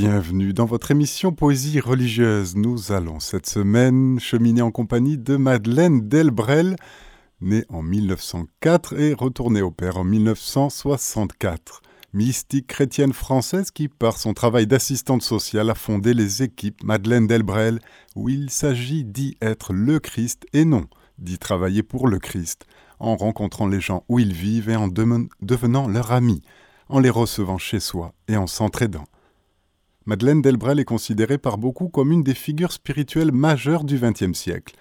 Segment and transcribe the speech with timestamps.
[0.00, 2.54] bienvenue dans votre émission Poésie religieuse.
[2.54, 6.76] Nous allons cette semaine cheminer en compagnie de Madeleine Delbrel,
[7.40, 11.82] née en 1904 et retournée au Père en 1964.
[12.12, 17.80] Mystique chrétienne française qui, par son travail d'assistante sociale, a fondé les équipes Madeleine Delbrel,
[18.14, 20.84] où il s'agit d'y être le Christ et non
[21.18, 22.66] d'y travailler pour le Christ,
[23.00, 26.42] en rencontrant les gens où ils vivent et en devenant leur ami,
[26.88, 29.06] en les recevant chez soi et en s'entraidant.
[30.08, 34.74] Madeleine Delbrel est considérée par beaucoup comme une des figures spirituelles majeures du XXe siècle.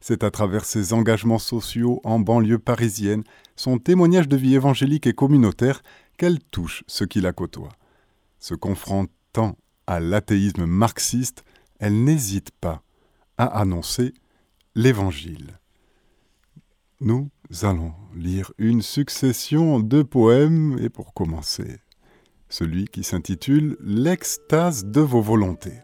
[0.00, 3.24] C'est à travers ses engagements sociaux en banlieue parisienne,
[3.56, 5.82] son témoignage de vie évangélique et communautaire,
[6.18, 7.72] qu'elle touche ceux qui la côtoient.
[8.38, 11.42] Se confrontant à l'athéisme marxiste,
[11.78, 12.82] elle n'hésite pas
[13.38, 14.12] à annoncer
[14.74, 15.58] l'Évangile.
[17.00, 17.30] Nous
[17.62, 21.78] allons lire une succession de poèmes et pour commencer,
[22.48, 25.82] celui qui s'intitule L'extase de vos volontés.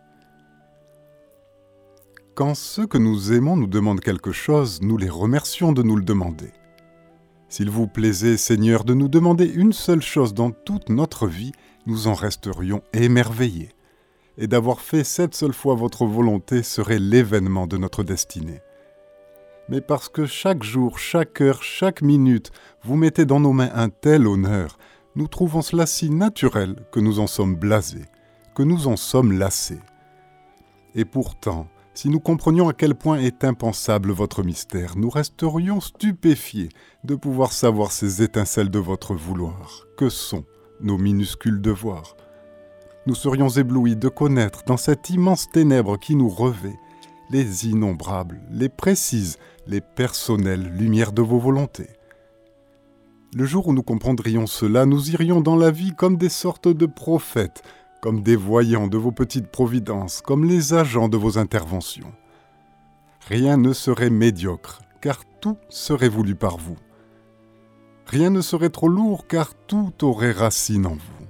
[2.35, 6.05] Quand ceux que nous aimons nous demandent quelque chose, nous les remercions de nous le
[6.05, 6.53] demander.
[7.49, 11.53] S'il vous plaisait, Seigneur, de nous demander une seule chose dans toute notre vie,
[11.87, 13.73] nous en resterions émerveillés.
[14.39, 18.63] Et d'avoir fait cette seule fois votre volonté serait l'événement de notre destinée.
[19.69, 22.51] Mais parce que chaque jour, chaque heure, chaque minute,
[22.83, 24.79] vous mettez dans nos mains un tel honneur,
[25.15, 28.07] nous trouvons cela si naturel que nous en sommes blasés,
[28.55, 29.81] que nous en sommes lassés.
[30.95, 36.71] Et pourtant, si nous comprenions à quel point est impensable votre mystère, nous resterions stupéfiés
[37.05, 40.45] de pouvoir savoir ces étincelles de votre vouloir, que sont
[40.81, 42.17] nos minuscules devoirs?
[43.07, 46.79] Nous serions éblouis de connaître dans cette immense ténèbre qui nous revêt
[47.31, 51.91] les innombrables, les précises, les personnelles lumières de vos volontés.
[53.35, 56.85] Le jour où nous comprendrions cela, nous irions dans la vie comme des sortes de
[56.85, 57.63] prophètes,
[58.03, 62.13] comme des voyants de vos petites providences, comme les agents de vos interventions.
[63.29, 66.77] Rien ne serait médiocre, car tout serait voulu par vous.
[68.07, 71.27] Rien ne serait trop lourd, car tout aurait racine en vous.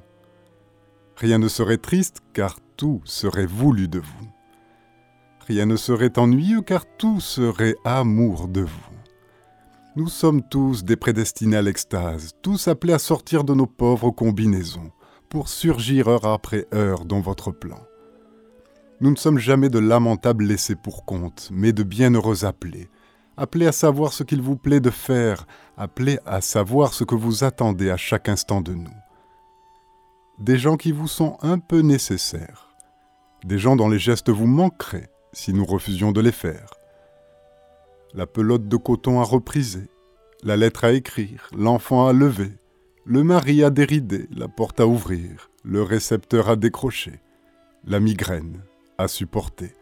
[1.17, 4.29] Rien ne serait triste, car tout serait voulu de vous.
[5.47, 8.92] Rien ne serait ennuyeux, car tout serait amour de vous.
[9.95, 14.91] Nous sommes tous des prédestinés à l'extase, tous appelés à sortir de nos pauvres combinaisons,
[15.29, 17.79] pour surgir heure après heure dans votre plan.
[19.03, 22.89] Nous ne sommes jamais de lamentables laissés pour compte, mais de bienheureux appelés,
[23.37, 27.45] appelés à savoir ce qu'il vous plaît de faire, appelés à savoir ce que vous
[27.45, 28.97] attendez à chaque instant de nous.
[30.39, 32.75] Des gens qui vous sont un peu nécessaires,
[33.45, 36.71] des gens dont les gestes vous manqueraient si nous refusions de les faire
[38.15, 39.89] la pelote de coton à repriser,
[40.43, 42.53] la lettre à écrire, l'enfant à lever,
[43.05, 47.21] le mari à dérider, la porte à ouvrir, le récepteur à décrocher,
[47.85, 48.63] la migraine
[48.99, 49.73] à supporter.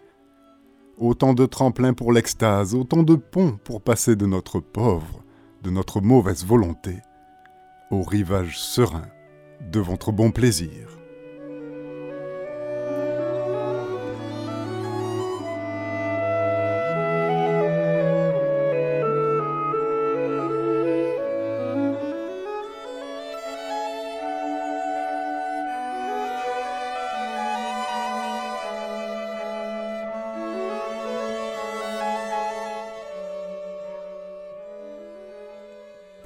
[0.99, 5.25] Autant de tremplins pour l'extase, autant de ponts pour passer de notre pauvre,
[5.63, 6.97] de notre mauvaise volonté,
[7.91, 9.09] au rivage serein
[9.73, 11.00] de votre bon plaisir.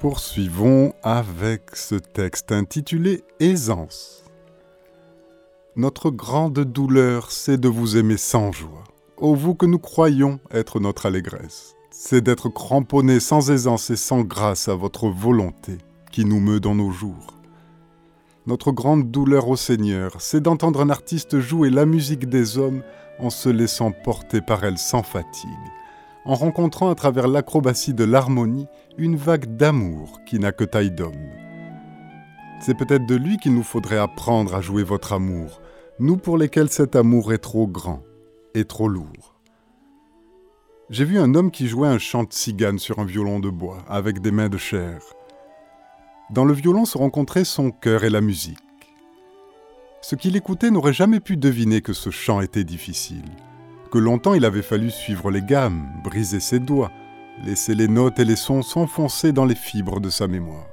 [0.07, 4.23] Poursuivons avec ce texte intitulé Aisance.
[5.75, 8.83] Notre grande douleur, c'est de vous aimer sans joie.
[9.17, 14.21] Ô vous que nous croyons être notre allégresse, c'est d'être cramponnés sans aisance et sans
[14.21, 15.79] grâce à votre volonté
[16.11, 17.33] qui nous meut dans nos jours.
[18.45, 22.83] Notre grande douleur au Seigneur, c'est d'entendre un artiste jouer la musique des hommes
[23.17, 25.49] en se laissant porter par elle sans fatigue
[26.25, 31.29] en rencontrant à travers l'acrobatie de l'harmonie une vague d'amour qui n'a que taille d'homme.
[32.59, 35.61] C'est peut-être de lui qu'il nous faudrait apprendre à jouer votre amour,
[35.99, 38.01] nous pour lesquels cet amour est trop grand
[38.55, 39.35] et trop lourd.
[40.89, 43.83] J'ai vu un homme qui jouait un chant de cigane sur un violon de bois,
[43.87, 45.01] avec des mains de chair.
[46.31, 48.57] Dans le violon se rencontraient son cœur et la musique.
[50.01, 53.25] Ce qu'il écoutait n'aurait jamais pu deviner que ce chant était difficile
[53.89, 56.91] que longtemps il avait fallu suivre les gammes, briser ses doigts,
[57.43, 60.67] laisser les notes et les sons s'enfoncer dans les fibres de sa mémoire.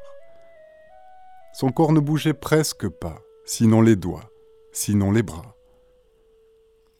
[1.53, 4.31] Son corps ne bougeait presque pas, sinon les doigts,
[4.73, 5.57] sinon les bras.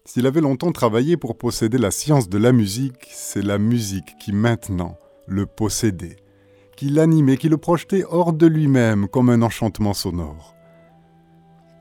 [0.05, 4.33] S'il avait longtemps travaillé pour posséder la science de la musique, c'est la musique qui
[4.33, 6.17] maintenant le possédait,
[6.77, 10.55] qui l'animait, qui le projetait hors de lui-même comme un enchantement sonore.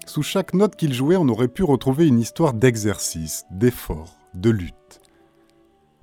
[0.06, 5.01] Sous chaque note qu'il jouait, on aurait pu retrouver une histoire d'exercice, d'effort, de lutte.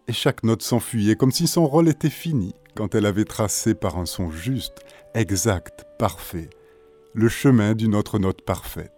[0.07, 3.99] Et chaque note s'enfuyait comme si son rôle était fini quand elle avait tracé par
[3.99, 4.81] un son juste,
[5.15, 6.49] exact, parfait,
[7.13, 8.93] le chemin d'une autre note parfaite.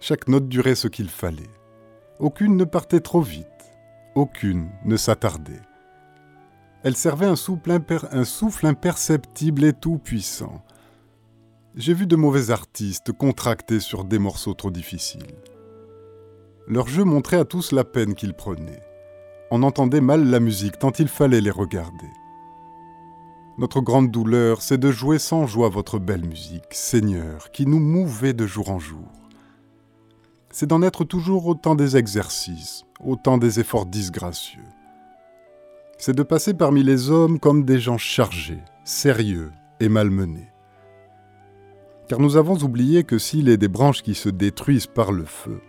[0.00, 1.42] Chaque note durait ce qu'il fallait.
[2.18, 3.46] Aucune ne partait trop vite,
[4.14, 5.60] aucune ne s'attardait.
[6.82, 10.64] Elle servait un souffle, imperceptible et tout-puissant.
[11.76, 15.36] J'ai vu de mauvais artistes contractés sur des morceaux trop difficiles.
[16.66, 18.82] Leur jeu montrait à tous la peine qu'ils prenaient.
[19.50, 22.10] On entendait mal la musique tant il fallait les regarder.
[23.58, 28.32] Notre grande douleur, c'est de jouer sans joie votre belle musique, Seigneur, qui nous mouvait
[28.32, 29.10] de jour en jour.
[30.50, 34.62] C'est d'en être toujours autant des exercices, autant des efforts disgracieux
[36.02, 40.50] c'est de passer parmi les hommes comme des gens chargés, sérieux et malmenés.
[42.08, 45.60] Car nous avons oublié que s'il est des branches qui se détruisent par le feu,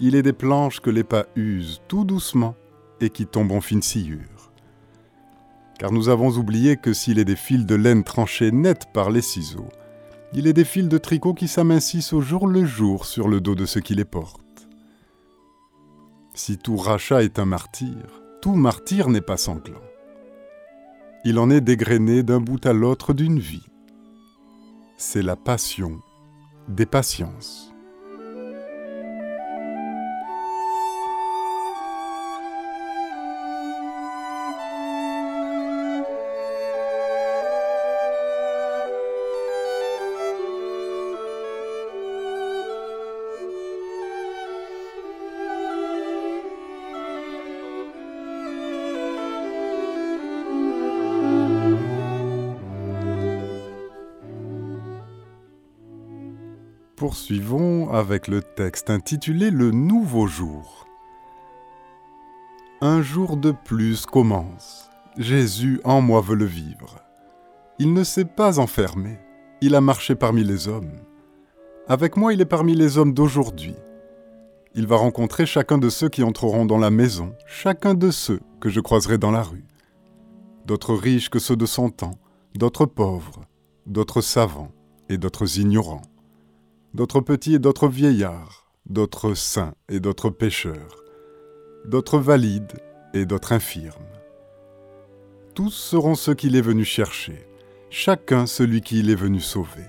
[0.00, 2.54] il est des planches que les pas usent tout doucement
[3.00, 4.52] et qui tombent en fine sciure.
[5.78, 9.22] Car nous avons oublié que s'il est des fils de laine tranchés net par les
[9.22, 9.68] ciseaux,
[10.32, 13.54] il est des fils de tricot qui s'amincissent au jour le jour sur le dos
[13.54, 14.68] de ceux qui les portent.
[16.34, 19.80] Si tout rachat est un martyr, tout martyr n'est pas sanglant.
[21.24, 23.66] Il en est dégrainé d'un bout à l'autre d'une vie.
[24.96, 26.00] C'est la passion
[26.68, 27.73] des patiences.
[57.14, 60.88] Poursuivons avec le texte intitulé Le nouveau jour.
[62.80, 64.90] Un jour de plus commence.
[65.16, 66.98] Jésus en moi veut le vivre.
[67.78, 69.20] Il ne s'est pas enfermé,
[69.60, 70.90] il a marché parmi les hommes.
[71.86, 73.76] Avec moi, il est parmi les hommes d'aujourd'hui.
[74.74, 78.70] Il va rencontrer chacun de ceux qui entreront dans la maison, chacun de ceux que
[78.70, 79.68] je croiserai dans la rue.
[80.66, 82.18] D'autres riches que ceux de son temps,
[82.56, 83.42] d'autres pauvres,
[83.86, 84.72] d'autres savants
[85.08, 86.02] et d'autres ignorants
[86.94, 91.02] d'autres petits et d'autres vieillards, d'autres saints et d'autres pécheurs,
[91.84, 92.78] d'autres valides
[93.12, 94.06] et d'autres infirmes.
[95.54, 97.46] Tous seront ceux qu'il est venu chercher,
[97.90, 99.84] chacun celui qui il est venu sauver.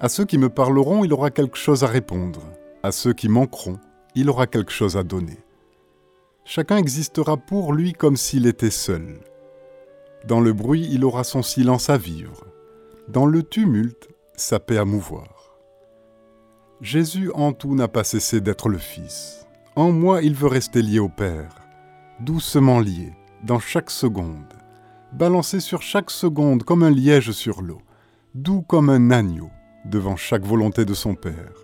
[0.00, 2.42] À ceux qui me parleront, il aura quelque chose à répondre.
[2.82, 3.78] À ceux qui manqueront,
[4.16, 5.38] il aura quelque chose à donner.
[6.44, 9.20] Chacun existera pour lui comme s'il était seul.
[10.26, 12.46] Dans le bruit, il aura son silence à vivre.
[13.06, 15.41] Dans le tumulte, sa paix à mouvoir.
[16.82, 19.46] Jésus en tout n'a pas cessé d'être le Fils.
[19.76, 21.54] En moi, il veut rester lié au Père,
[22.18, 23.12] doucement lié,
[23.44, 24.52] dans chaque seconde,
[25.12, 27.80] balancé sur chaque seconde comme un liège sur l'eau,
[28.34, 29.48] doux comme un agneau
[29.84, 31.54] devant chaque volonté de son Père.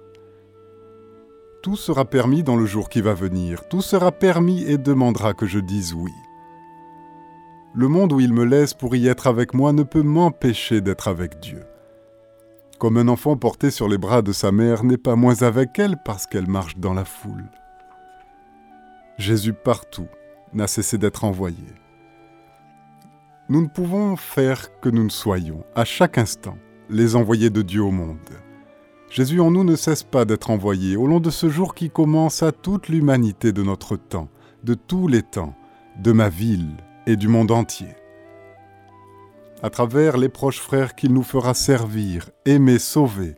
[1.64, 5.46] Tout sera permis dans le jour qui va venir, tout sera permis et demandera que
[5.46, 6.12] je dise oui.
[7.74, 11.08] Le monde où il me laisse pour y être avec moi ne peut m'empêcher d'être
[11.08, 11.64] avec Dieu
[12.78, 15.96] comme un enfant porté sur les bras de sa mère n'est pas moins avec elle
[16.04, 17.44] parce qu'elle marche dans la foule.
[19.18, 20.06] Jésus partout
[20.52, 21.64] n'a cessé d'être envoyé.
[23.48, 26.56] Nous ne pouvons faire que nous ne soyons, à chaque instant,
[26.88, 28.18] les envoyés de Dieu au monde.
[29.10, 32.42] Jésus en nous ne cesse pas d'être envoyé au long de ce jour qui commence
[32.42, 34.28] à toute l'humanité de notre temps,
[34.64, 35.54] de tous les temps,
[35.98, 37.88] de ma ville et du monde entier
[39.62, 43.34] à travers les proches frères qu'il nous fera servir, aimer, sauver.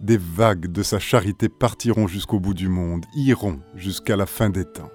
[0.00, 4.64] Des vagues de sa charité partiront jusqu'au bout du monde, iront jusqu'à la fin des
[4.64, 4.90] temps.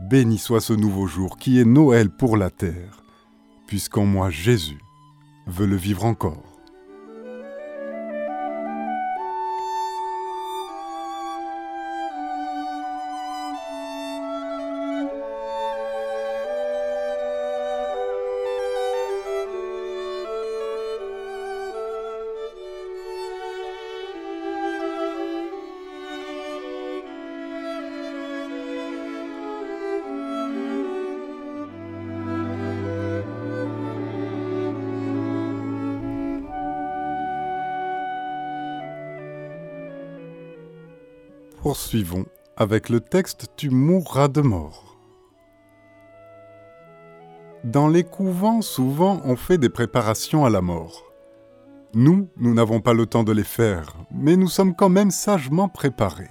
[0.00, 3.02] Béni soit ce nouveau jour qui est Noël pour la terre,
[3.66, 4.80] puisqu'en moi Jésus
[5.46, 6.49] veut le vivre encore.
[41.90, 44.96] Poursuivons avec le texte Tu mourras de mort.
[47.64, 51.02] Dans les couvents, souvent, on fait des préparations à la mort.
[51.92, 55.68] Nous, nous n'avons pas le temps de les faire, mais nous sommes quand même sagement
[55.68, 56.30] préparés.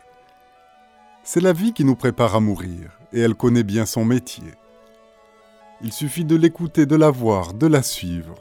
[1.23, 4.53] C'est la vie qui nous prépare à mourir, et elle connaît bien son métier.
[5.81, 8.39] Il suffit de l'écouter, de la voir, de la suivre.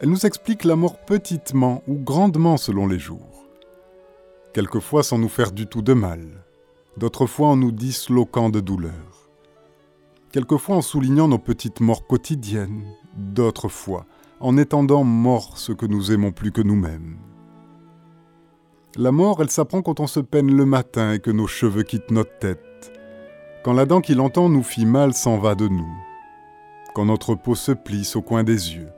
[0.00, 3.40] Elle nous explique la mort petitement ou grandement selon les jours.
[4.52, 6.44] Quelquefois sans nous faire du tout de mal,
[6.96, 9.30] d'autres fois en nous disloquant de douleur.
[10.32, 12.84] Quelquefois en soulignant nos petites morts quotidiennes,
[13.16, 14.06] d'autres fois
[14.40, 17.18] en étendant mort ce que nous aimons plus que nous-mêmes.
[18.96, 22.10] La mort, elle s'apprend quand on se peine le matin et que nos cheveux quittent
[22.10, 22.92] notre tête,
[23.62, 25.94] quand la dent qui l'entend nous fit mal s'en va de nous,
[26.92, 28.88] quand notre peau se plisse au coin des yeux,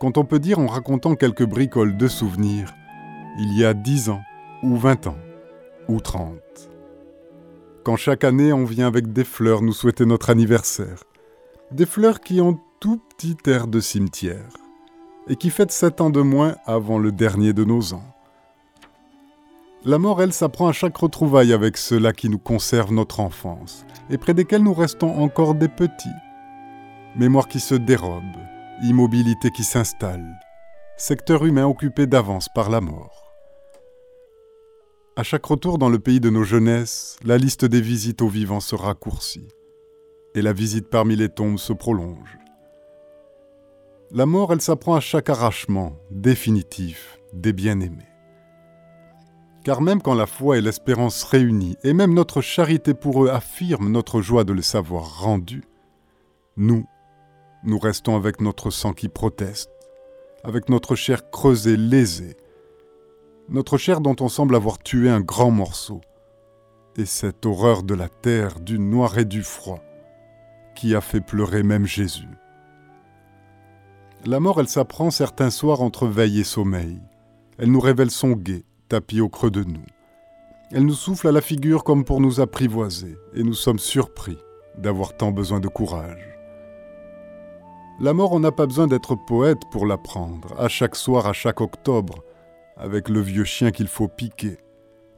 [0.00, 2.72] quand on peut dire en racontant quelques bricoles de souvenirs,
[3.38, 4.22] il y a dix ans,
[4.64, 5.18] ou vingt ans,
[5.88, 6.70] ou trente.
[7.84, 11.04] Quand chaque année on vient avec des fleurs nous souhaiter notre anniversaire,
[11.70, 14.48] des fleurs qui ont tout petit air de cimetière,
[15.28, 18.04] et qui fêtent sept ans de moins avant le dernier de nos ans.
[19.84, 24.16] La mort, elle, s'apprend à chaque retrouvaille avec ceux-là qui nous conservent notre enfance, et
[24.16, 26.08] près desquels nous restons encore des petits.
[27.16, 28.22] Mémoire qui se dérobe,
[28.82, 30.40] immobilité qui s'installe,
[30.96, 33.23] secteur humain occupé d'avance par la mort.
[35.16, 38.58] À chaque retour dans le pays de nos jeunesses, la liste des visites aux vivants
[38.58, 39.46] se raccourcit,
[40.34, 42.36] et la visite parmi les tombes se prolonge.
[44.10, 48.08] La mort, elle s'apprend à chaque arrachement définitif des bien-aimés.
[49.62, 53.92] Car même quand la foi et l'espérance réunies, et même notre charité pour eux affirment
[53.92, 55.62] notre joie de le savoir rendu,
[56.56, 56.86] nous,
[57.62, 59.70] nous restons avec notre sang qui proteste,
[60.42, 62.36] avec notre chair creusée, lésée,
[63.48, 66.00] notre chair dont on semble avoir tué un grand morceau,
[66.96, 69.80] et cette horreur de la terre, du noir et du froid,
[70.74, 72.28] qui a fait pleurer même Jésus.
[74.24, 76.98] La mort, elle s'apprend certains soirs entre veille et sommeil.
[77.58, 79.84] Elle nous révèle son guet, tapis au creux de nous.
[80.72, 84.38] Elle nous souffle à la figure comme pour nous apprivoiser, et nous sommes surpris
[84.78, 86.26] d'avoir tant besoin de courage.
[88.00, 91.60] La mort, on n'a pas besoin d'être poète pour l'apprendre, à chaque soir, à chaque
[91.60, 92.23] octobre,
[92.76, 94.58] avec le vieux chien qu'il faut piquer,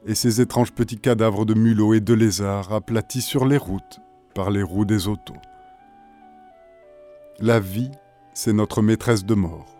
[0.05, 3.99] et ces étranges petits cadavres de mulots et de lézards aplatis sur les routes
[4.33, 5.35] par les roues des autos.
[7.39, 7.91] La vie,
[8.33, 9.75] c'est notre maîtresse de mort.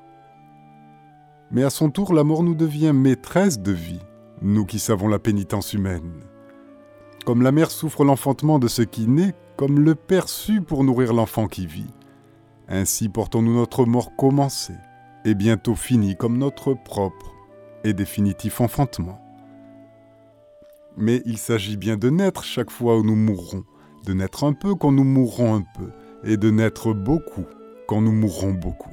[1.52, 4.02] Mais à son tour, la mort nous devient maîtresse de vie,
[4.42, 6.24] nous qui savons la pénitence humaine.
[7.26, 10.26] Comme la mère souffre l'enfantement de ce qui naît, comme le père
[10.68, 11.94] pour nourrir l'enfant qui vit.
[12.68, 14.76] Ainsi portons-nous notre mort commencée,
[15.26, 17.37] et bientôt finie comme notre propre
[17.84, 19.22] et définitif enfantement.
[20.98, 23.64] Mais il s'agit bien de naître chaque fois où nous mourrons,
[24.06, 25.92] de naître un peu quand nous mourrons un peu,
[26.24, 27.46] et de naître beaucoup
[27.88, 28.92] quand nous mourrons beaucoup.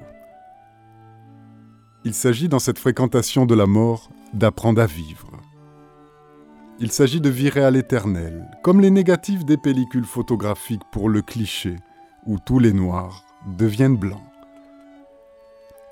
[2.05, 5.31] Il s'agit dans cette fréquentation de la mort d'apprendre à vivre.
[6.79, 11.77] Il s'agit de virer à l'éternel, comme les négatifs des pellicules photographiques pour le cliché,
[12.27, 13.25] où tous les noirs
[13.57, 14.34] deviennent blancs.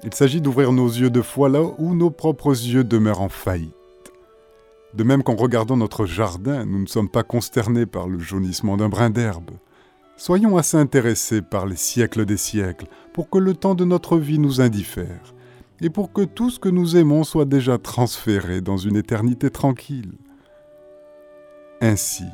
[0.04, 3.72] Il s'agit d'ouvrir nos yeux de foi là où nos propres yeux demeurent en faillite.
[4.94, 8.88] De même qu'en regardant notre jardin, nous ne sommes pas consternés par le jaunissement d'un
[8.88, 9.50] brin d'herbe.
[10.16, 14.38] Soyons assez intéressés par les siècles des siècles pour que le temps de notre vie
[14.38, 15.34] nous indiffère
[15.80, 20.12] et pour que tout ce que nous aimons soit déjà transféré dans une éternité tranquille.
[21.80, 22.24] Ainsi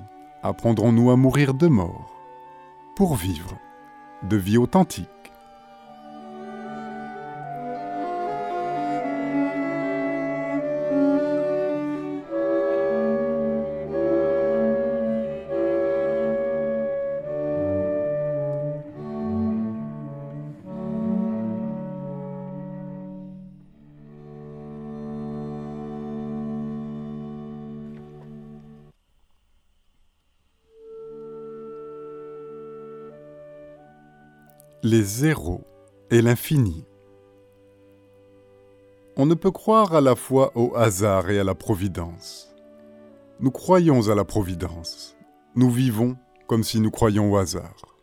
[0.43, 2.15] apprendrons-nous à mourir de mort,
[2.97, 3.57] pour vivre
[4.29, 5.09] de vie authentique.
[35.09, 35.65] Les zéros
[36.11, 36.85] et l'infini.
[39.17, 42.55] On ne peut croire à la fois au hasard et à la providence.
[43.41, 45.17] Nous croyons à la providence.
[45.55, 47.97] Nous vivons comme si nous croyions au hasard.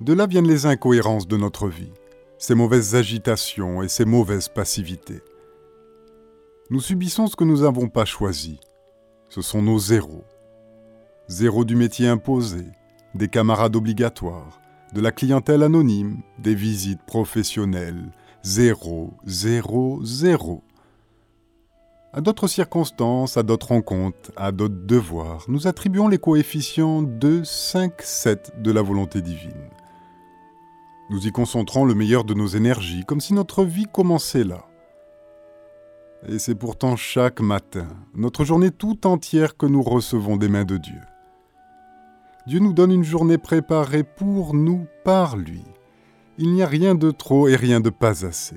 [0.00, 1.92] De là viennent les incohérences de notre vie,
[2.38, 5.22] ces mauvaises agitations et ces mauvaises passivités.
[6.70, 8.60] Nous subissons ce que nous n'avons pas choisi.
[9.28, 10.24] Ce sont nos zéros.
[11.26, 12.66] Zéro du métier imposé,
[13.16, 14.60] des camarades obligatoires,
[14.92, 18.10] de la clientèle anonyme, des visites professionnelles.
[18.42, 20.62] Zéro, zéro, zéro.
[22.12, 28.00] À d'autres circonstances, à d'autres rencontres, à d'autres devoirs, nous attribuons les coefficients 2, 5,
[28.00, 29.68] 7 de la volonté divine.
[31.10, 34.64] Nous y concentrons le meilleur de nos énergies, comme si notre vie commençait là,
[36.28, 40.78] Et c'est pourtant chaque matin, notre journée tout entière que nous recevons des mains de
[40.78, 41.00] Dieu.
[42.48, 45.62] Dieu nous donne une journée préparée pour nous par lui.
[46.38, 48.56] Il n'y a rien de trop et rien de pas assez,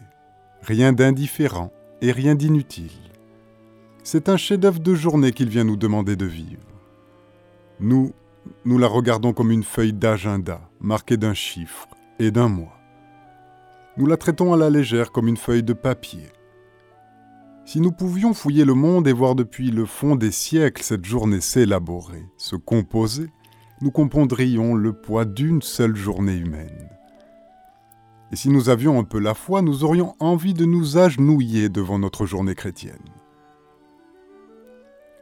[0.61, 3.11] rien d'indifférent et rien d'inutile.
[4.05, 6.63] C'est un chef-d'œuvre de journée qu'il vient nous demander de vivre.
[7.81, 8.13] Nous,
[8.63, 12.79] nous la regardons comme une feuille d'agenda marquée d'un chiffre et d'un mois.
[13.97, 16.29] Nous la traitons à la légère comme une feuille de papier
[17.63, 21.39] si nous pouvions fouiller le monde et voir depuis le fond des siècles cette journée
[21.39, 23.29] s'élaborer, se composer,
[23.81, 26.89] nous comprendrions le poids d'une seule journée humaine.
[28.31, 31.99] Et si nous avions un peu la foi, nous aurions envie de nous agenouiller devant
[31.99, 32.95] notre journée chrétienne.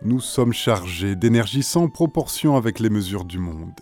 [0.01, 3.80] Nous sommes chargés d'énergie sans proportion avec les mesures du monde.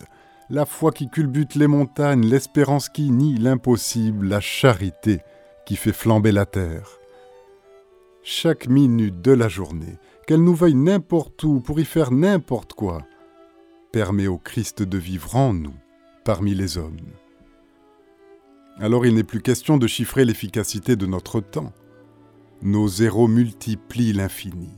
[0.50, 5.20] La foi qui culbute les montagnes, l'espérance qui nie l'impossible, la charité
[5.66, 6.98] qui fait flamber la terre
[8.28, 13.00] chaque minute de la journée, qu'elle nous veuille n'importe où pour y faire n'importe quoi,
[13.92, 15.74] permet au Christ de vivre en nous,
[16.24, 17.00] parmi les hommes.
[18.78, 21.72] Alors il n'est plus question de chiffrer l'efficacité de notre temps.
[22.62, 24.70] Nos zéros multiplient l'infini.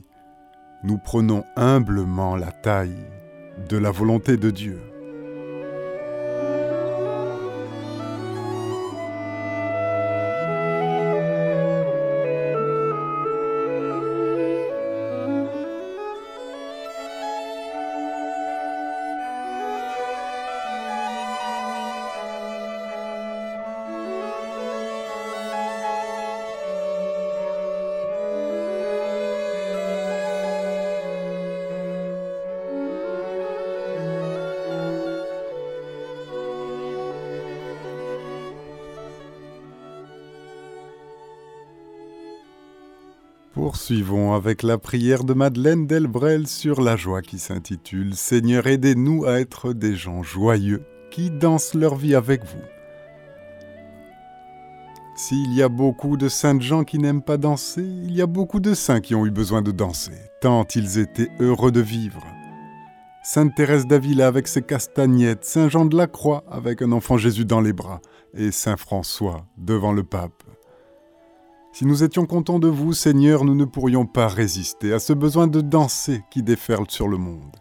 [0.83, 3.05] Nous prenons humblement la taille
[3.69, 4.79] de la volonté de Dieu.
[43.91, 49.41] Poursuivons avec la prière de Madeleine Delbrel sur la joie qui s'intitule Seigneur, aidez-nous à
[49.41, 52.63] être des gens joyeux qui dansent leur vie avec vous.
[55.17, 58.61] S'il y a beaucoup de saintes gens qui n'aiment pas danser, il y a beaucoup
[58.61, 62.23] de saints qui ont eu besoin de danser, tant ils étaient heureux de vivre.
[63.23, 67.43] Sainte Thérèse d'Avila avec ses castagnettes, Saint Jean de la Croix avec un enfant Jésus
[67.43, 67.99] dans les bras,
[68.33, 70.43] et Saint François devant le pape.
[71.73, 75.47] Si nous étions contents de vous, Seigneur, nous ne pourrions pas résister à ce besoin
[75.47, 77.55] de danser qui déferle sur le monde.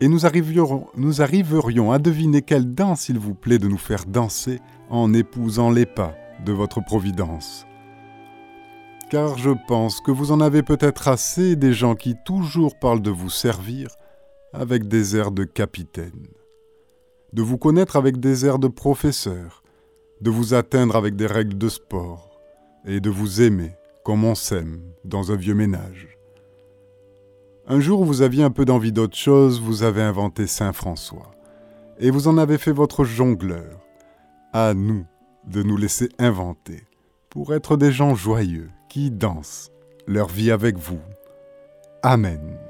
[0.00, 4.04] Et nous arriverions, nous arriverions à deviner quelle danse il vous plaît de nous faire
[4.06, 7.66] danser en épousant les pas de votre providence.
[9.10, 13.10] Car je pense que vous en avez peut-être assez des gens qui toujours parlent de
[13.10, 13.88] vous servir
[14.52, 16.26] avec des airs de capitaine,
[17.32, 19.62] de vous connaître avec des airs de professeur,
[20.20, 22.23] de vous atteindre avec des règles de sport,
[22.84, 23.72] et de vous aimer
[24.04, 26.18] comme on s'aime dans un vieux ménage.
[27.66, 31.30] Un jour vous aviez un peu d'envie d'autre chose, vous avez inventé Saint François,
[31.98, 33.80] et vous en avez fait votre jongleur.
[34.52, 35.06] À nous
[35.46, 36.84] de nous laisser inventer,
[37.30, 39.72] pour être des gens joyeux qui dansent
[40.06, 41.00] leur vie avec vous.
[42.02, 42.63] Amen.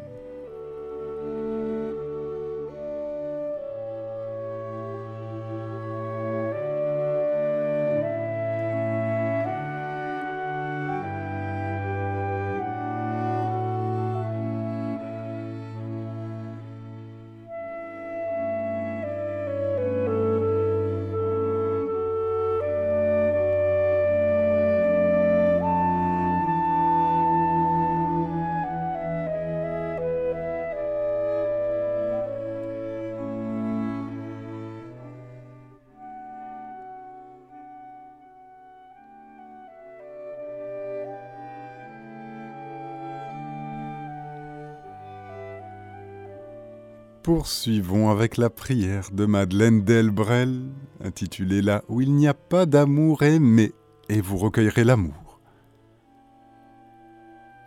[47.25, 50.69] Poursuivons avec la prière de Madeleine Delbrel,
[51.03, 53.73] intitulée Là où il n'y a pas d'amour aimé,
[54.11, 55.41] et vous recueillerez l'amour.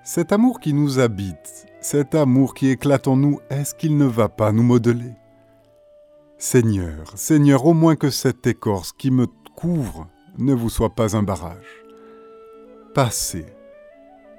[0.03, 4.29] Cet amour qui nous habite, cet amour qui éclate en nous, est-ce qu'il ne va
[4.29, 5.15] pas nous modeler?
[6.37, 11.23] Seigneur, Seigneur, au moins que cette écorce qui me couvre ne vous soit pas un
[11.23, 11.83] barrage.
[12.93, 13.47] Passez.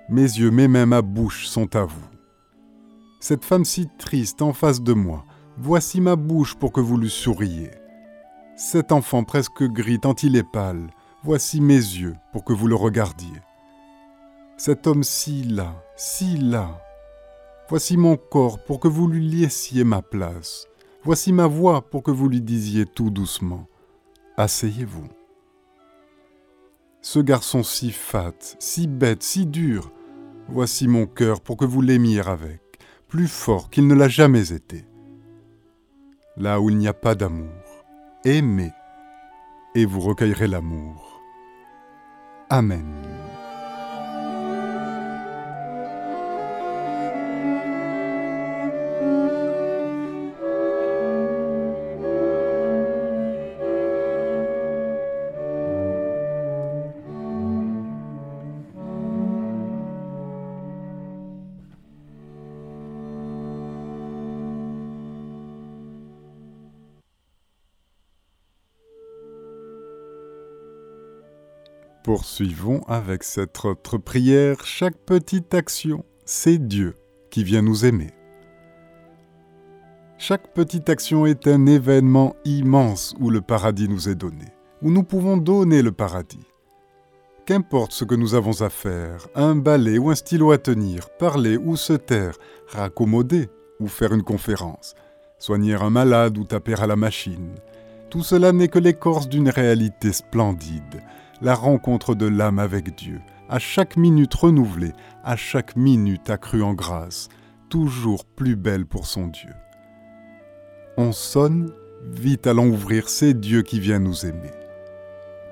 [0.09, 2.18] Mes yeux, mes mains, ma bouche sont à vous
[3.21, 5.25] cette femme si triste en face de moi,
[5.57, 7.71] voici ma bouche pour que vous lui souriez.
[8.57, 10.91] Cet enfant presque gris tant il est pâle,
[11.23, 13.41] voici mes yeux pour que vous le regardiez.
[14.57, 16.81] Cet homme si là, si là,
[17.69, 20.67] voici mon corps pour que vous lui laissiez ma place.
[21.05, 23.67] Voici ma voix pour que vous lui disiez tout doucement.
[24.37, 25.09] Asseyez-vous.
[27.03, 29.93] Ce garçon si fat, si bête, si dur,
[30.51, 32.63] Voici mon cœur pour que vous l'aimiez avec,
[33.09, 34.85] plus fort qu'il ne l'a jamais été.
[36.37, 37.49] Là où il n'y a pas d'amour,
[38.25, 38.73] aimez,
[39.75, 41.21] et vous recueillerez l'amour.
[42.51, 42.87] Amen.
[72.19, 74.57] Poursuivons avec cette autre prière.
[74.65, 76.97] Chaque petite action, c'est Dieu
[77.31, 78.11] qui vient nous aimer.
[80.19, 84.47] Chaque petite action est un événement immense où le paradis nous est donné,
[84.83, 86.45] où nous pouvons donner le paradis.
[87.47, 91.57] Qu'importe ce que nous avons à faire, un balai ou un stylo à tenir, parler
[91.57, 94.97] ou se taire, raccommoder ou faire une conférence,
[95.39, 97.55] soigner un malade ou taper à la machine,
[98.11, 101.01] tout cela n'est que l'écorce d'une réalité splendide,
[101.41, 104.93] la rencontre de l'âme avec Dieu, à chaque minute renouvelée,
[105.25, 107.29] à chaque minute accrue en grâce,
[107.69, 109.53] toujours plus belle pour son Dieu.
[110.97, 111.73] On sonne,
[112.13, 114.51] vite allons ouvrir, c'est Dieu qui vient nous aimer.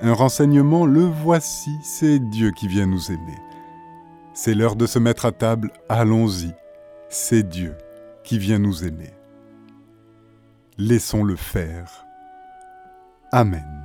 [0.01, 3.39] Un renseignement, le voici, c'est Dieu qui vient nous aimer.
[4.35, 6.53] C'est l'heure de se mettre à table, allons-y,
[7.09, 7.77] c'est Dieu
[8.25, 9.15] qui vient nous aimer.
[10.77, 12.05] Laissons-le faire.
[13.33, 13.76] Amen.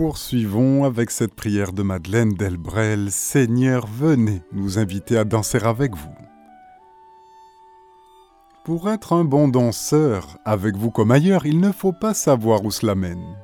[0.00, 3.10] Poursuivons avec cette prière de Madeleine Delbrel.
[3.10, 6.14] Seigneur, venez nous inviter à danser avec vous.
[8.64, 12.70] Pour être un bon danseur, avec vous comme ailleurs, il ne faut pas savoir où
[12.70, 13.36] cela mène.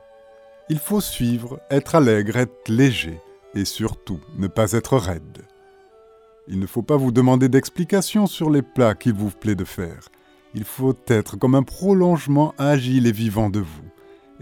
[0.70, 3.20] Il faut suivre, être allègre, être léger,
[3.54, 5.42] et surtout ne pas être raide.
[6.48, 10.08] Il ne faut pas vous demander d'explications sur les plats qu'il vous plaît de faire.
[10.54, 13.90] Il faut être comme un prolongement agile et vivant de vous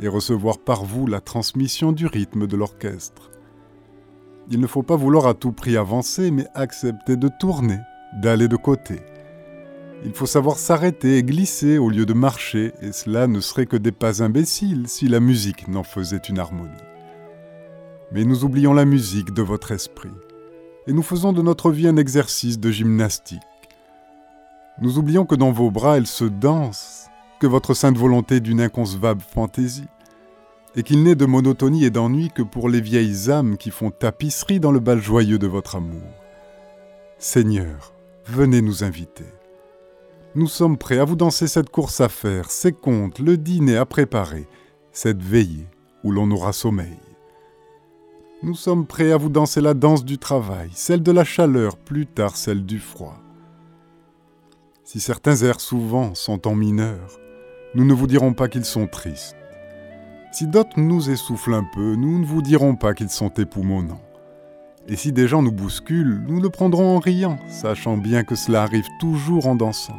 [0.01, 3.31] et recevoir par vous la transmission du rythme de l'orchestre.
[4.51, 7.79] Il ne faut pas vouloir à tout prix avancer, mais accepter de tourner,
[8.21, 9.01] d'aller de côté.
[10.05, 13.77] Il faut savoir s'arrêter et glisser au lieu de marcher, et cela ne serait que
[13.77, 16.71] des pas imbéciles si la musique n'en faisait une harmonie.
[18.13, 20.13] Mais nous oublions la musique de votre esprit,
[20.87, 23.41] et nous faisons de notre vie un exercice de gymnastique.
[24.81, 27.07] Nous oublions que dans vos bras elle se danse,
[27.47, 29.89] votre sainte volonté d'une inconcevable fantaisie,
[30.77, 34.61] et qu'il n'est de monotonie et d'ennui que pour les vieilles âmes qui font tapisserie
[34.61, 36.03] dans le bal joyeux de votre amour.
[37.19, 37.93] Seigneur,
[38.27, 39.25] venez nous inviter.
[40.35, 43.87] Nous sommes prêts à vous danser cette course à faire, ces contes, le dîner à
[43.87, 44.49] préparer,
[44.91, 45.69] cette veillée
[46.03, 46.99] où l'on aura sommeil.
[48.43, 52.07] Nous sommes prêts à vous danser la danse du travail, celle de la chaleur, plus
[52.07, 53.17] tard celle du froid.
[54.83, 57.19] Si certains airs souvent sont en mineur,
[57.75, 59.37] nous ne vous dirons pas qu'ils sont tristes.
[60.33, 64.03] Si d'autres nous essoufflent un peu, nous ne vous dirons pas qu'ils sont époumonants.
[64.87, 68.63] Et si des gens nous bousculent, nous le prendrons en riant, sachant bien que cela
[68.63, 69.99] arrive toujours en dansant.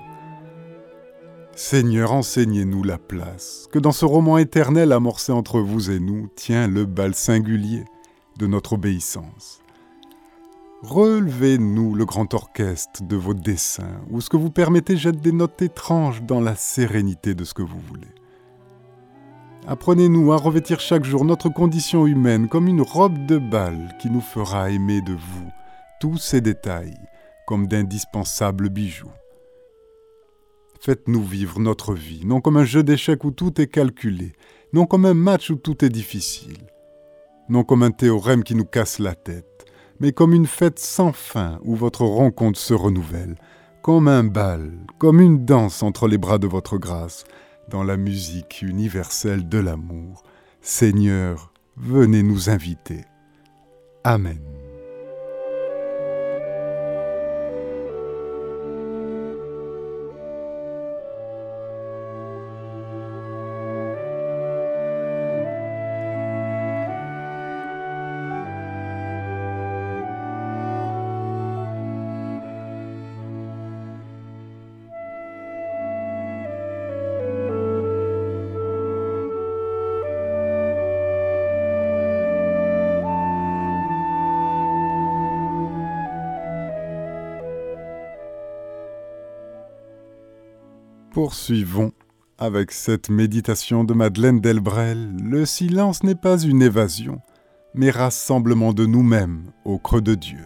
[1.56, 6.68] Seigneur, enseignez-nous la place, que dans ce roman éternel amorcé entre vous et nous tient
[6.68, 7.86] le bal singulier
[8.38, 9.62] de notre obéissance.
[10.84, 15.62] Relevez-nous le grand orchestre de vos dessins, où ce que vous permettez jette des notes
[15.62, 18.14] étranges dans la sérénité de ce que vous voulez.
[19.68, 24.22] Apprenez-nous à revêtir chaque jour notre condition humaine comme une robe de bal qui nous
[24.22, 25.50] fera aimer de vous
[26.00, 27.00] tous ces détails
[27.48, 29.12] comme d'indispensables bijoux.
[30.82, 34.34] Faites-nous vivre notre vie, non comme un jeu d'échecs où tout est calculé,
[34.72, 36.70] non comme un match où tout est difficile,
[37.50, 39.66] non comme un théorème qui nous casse la tête,
[40.00, 43.36] mais comme une fête sans fin où votre rencontre se renouvelle,
[43.82, 47.24] comme un bal, comme une danse entre les bras de votre grâce,
[47.70, 50.24] dans la musique universelle de l'amour.
[50.62, 53.06] Seigneur, venez nous inviter.
[54.04, 54.55] Amen.
[91.15, 91.93] Poursuivons
[92.38, 95.15] avec cette méditation de Madeleine Delbrel.
[95.23, 97.21] Le silence n'est pas une évasion,
[97.73, 100.45] mais rassemblement de nous-mêmes au creux de Dieu.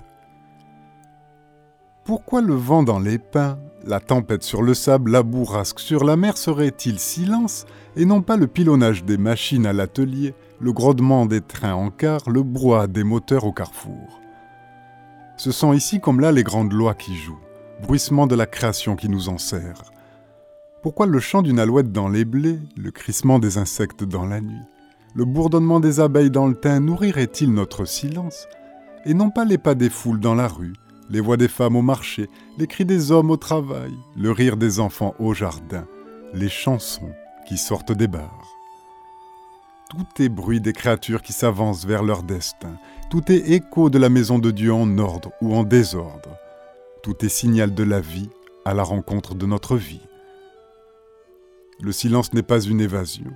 [2.06, 6.16] Pourquoi le vent dans les pins, la tempête sur le sable, la bourrasque sur la
[6.16, 11.42] mer serait-il silence et non pas le pilonnage des machines à l'atelier, le grondement des
[11.42, 14.22] trains en car, le brouhaha des moteurs au carrefour?
[15.36, 17.42] Ce sont ici comme là les grandes lois qui jouent,
[17.82, 19.82] bruissement de la création qui nous en sert.
[20.82, 24.64] Pourquoi le chant d'une alouette dans les blés, le crissement des insectes dans la nuit,
[25.14, 28.48] le bourdonnement des abeilles dans le thym nourrirait-il notre silence?
[29.06, 30.72] Et non pas les pas des foules dans la rue,
[31.10, 34.80] les voix des femmes au marché, les cris des hommes au travail, le rire des
[34.80, 35.86] enfants au jardin,
[36.34, 37.12] les chansons
[37.46, 38.48] qui sortent des bars.
[39.90, 42.78] Tout est bruit des créatures qui s'avancent vers leur destin,
[43.10, 46.38] tout est écho de la maison de Dieu en ordre ou en désordre,
[47.04, 48.30] tout est signal de la vie
[48.64, 50.09] à la rencontre de notre vie.
[51.82, 53.32] Le silence n'est pas une évasion,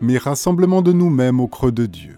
[0.00, 2.16] mais rassemblement de nous-mêmes au creux de Dieu.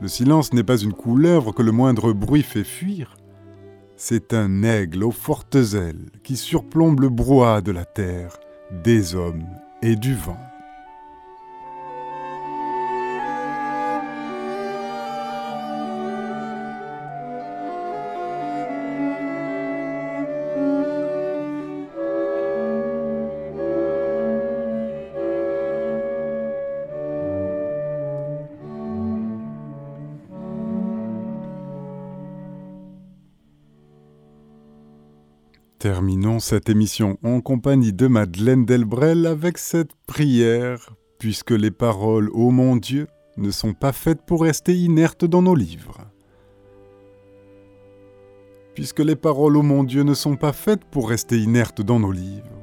[0.00, 3.16] Le silence n'est pas une couleuvre que le moindre bruit fait fuir,
[3.96, 8.36] c'est un aigle aux fortes ailes qui surplombe le brouhaha de la terre,
[8.82, 9.46] des hommes
[9.80, 10.51] et du vent.
[35.82, 42.52] Terminons cette émission en compagnie de Madeleine Delbrel avec cette prière, puisque les paroles Ô
[42.52, 46.02] mon Dieu ne sont pas faites pour rester inertes dans nos livres.
[48.76, 52.12] Puisque les paroles Ô mon Dieu ne sont pas faites pour rester inertes dans nos
[52.12, 52.62] livres,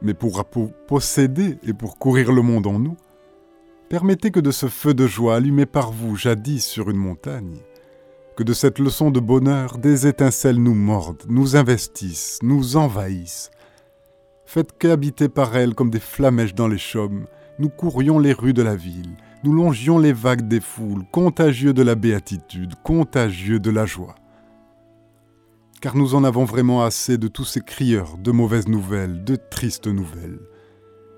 [0.00, 2.96] mais pour, pour posséder et pour courir le monde en nous,
[3.88, 7.58] permettez que de ce feu de joie allumé par vous jadis sur une montagne,
[8.36, 13.50] que de cette leçon de bonheur des étincelles nous mordent, nous investissent, nous envahissent.
[14.46, 17.26] Faites qu'habités par elles comme des flamèches dans les chaumes,
[17.58, 21.82] nous courions les rues de la ville, nous longions les vagues des foules, contagieux de
[21.82, 24.14] la béatitude, contagieux de la joie.
[25.80, 29.88] Car nous en avons vraiment assez de tous ces crieurs de mauvaises nouvelles, de tristes
[29.88, 30.40] nouvelles.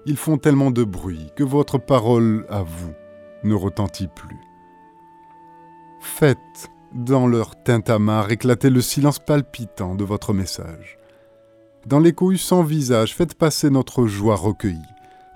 [0.07, 2.92] Ils font tellement de bruit que votre parole à vous
[3.42, 4.40] ne retentit plus.
[6.00, 10.98] Faites dans leur tintamarre éclatait le silence palpitant de votre message.
[11.87, 14.78] Dans l'écho sans visage, faites passer notre joie recueillie,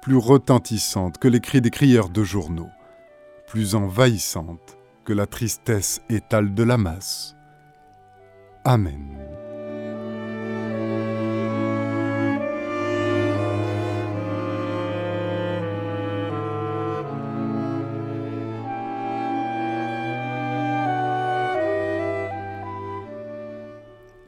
[0.01, 2.71] plus retentissante que les cris des crieurs de journaux,
[3.47, 7.35] plus envahissante que la tristesse étale de la masse.
[8.65, 9.48] Amen.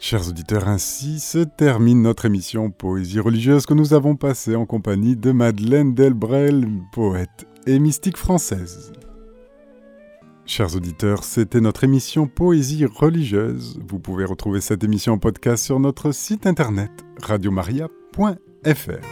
[0.03, 5.15] Chers auditeurs, ainsi se termine notre émission Poésie religieuse que nous avons passée en compagnie
[5.15, 8.95] de Madeleine Delbrel, poète et mystique française.
[10.47, 13.79] Chers auditeurs, c'était notre émission Poésie religieuse.
[13.87, 16.91] Vous pouvez retrouver cette émission en podcast sur notre site internet
[17.23, 19.11] radiomaria.fr.